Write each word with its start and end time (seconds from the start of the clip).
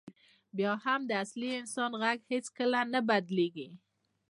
بیا 0.57 0.73
هم 0.85 0.99
د 1.09 1.11
اصلي 1.23 1.49
انسان 1.61 1.91
غږ 2.01 2.17
هېڅکله 2.31 2.79
نه 2.93 2.99
بدلېږي. 3.09 3.67